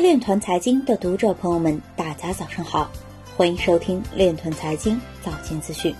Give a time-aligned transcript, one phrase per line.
[0.00, 2.90] 链团财经的读者朋友们，大家早上好，
[3.36, 5.94] 欢迎收听链团财经早间资讯。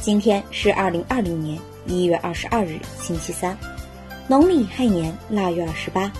[0.00, 3.56] 今天是二零二零年一月二十二日，星期三，
[4.28, 6.12] 农历亥年腊月二十八。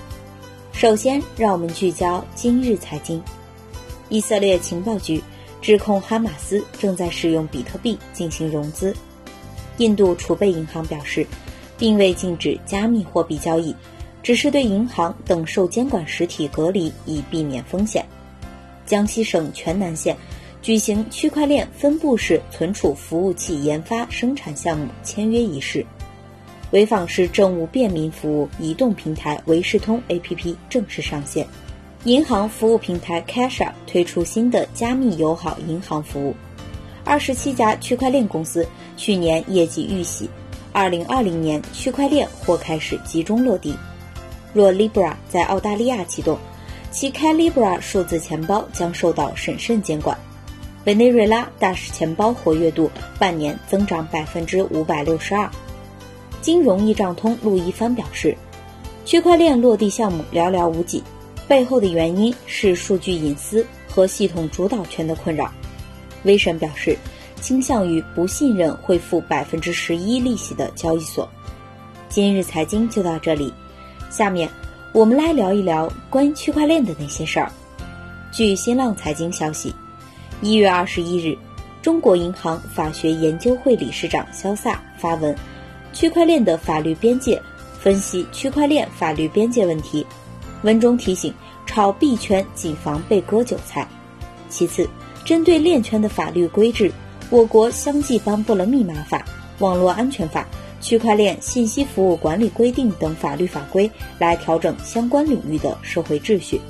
[0.73, 3.23] 首先，让我们聚焦今日财经。
[4.09, 5.23] 以色列情报局
[5.61, 8.95] 指控哈马斯正在使用比特币进行融资。
[9.77, 11.27] 印度储备银行表示，
[11.77, 13.75] 并未禁止加密货币交易。
[14.25, 18.03] 只是对银行等受监管实体隔离，以避免风险。
[18.87, 20.17] 江西省全南县
[20.63, 25.85] 举行区块链分布式存储服务器研发生产项目签约仪式。
[26.73, 31.47] 潍坊市政务便民服务移动平台维视通 APP 正式上线。
[32.05, 36.35] 银行服务平台 Casha 推出新的加密友好银行服务。
[37.05, 40.29] 二十七家区块链公司去年业绩预喜，
[40.73, 43.77] 二零二零年区块链或开始集中落地。
[44.55, 46.39] 若 Libra 在澳大利亚启动，
[46.91, 50.17] 其开 Libra 数字钱包将受到审慎监管。
[50.85, 55.51] 委内瑞拉大使钱包活跃度半年增长百分之五百六十二。
[56.41, 58.37] 金融易账通陆一帆表示，
[59.05, 61.03] 区块链落地项目寥寥无几，
[61.49, 65.51] 背后的原因是数据隐私和系统主导权的困扰。
[66.25, 66.97] 威神表示，
[67.41, 71.29] 倾向于不信任会付百分之十一利息的交易所。
[72.09, 73.53] 今日财经就到这里。
[74.15, 74.49] 下面，
[74.93, 77.51] 我们来聊一聊关于区块链的那些事儿。
[78.31, 79.75] 据新浪财经消息，
[80.41, 81.37] 一月二十一日，
[81.83, 85.35] 中国银行法学研究会理事长肖萨发文
[85.93, 87.43] ：“区块链的法律边界，
[87.81, 90.07] 分析区块链法律边界问题。”
[90.63, 91.35] 文中提醒，
[91.67, 93.85] 炒币圈谨防被割韭菜。
[94.49, 94.89] 其次，
[95.25, 96.89] 针对链圈的法律规制，
[97.31, 99.25] 我国相继颁布了密码法、
[99.59, 100.47] 网络安全法。
[100.81, 106.61] 区块链信息服务管理规定等法律法规来调整相关领域的社会秩序。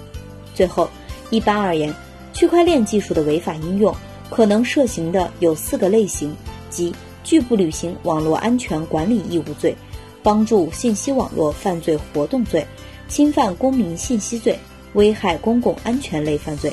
[0.55, 0.89] 最后，
[1.31, 1.93] 一般而言，
[2.33, 3.93] 区块链技术的违法应用
[4.31, 6.33] 可能涉刑的有四个类型，
[6.71, 6.95] 即
[7.25, 9.75] 拒不履行网络安全管理义务罪、
[10.23, 12.64] 帮助信息网络犯罪活动罪、
[13.09, 14.57] 侵犯公民信息罪、
[14.93, 16.73] 危害公共安全类犯罪。